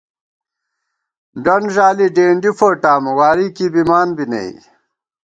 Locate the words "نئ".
4.31-4.51